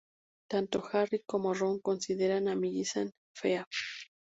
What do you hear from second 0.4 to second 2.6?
Tanto Harry como Ron consideran a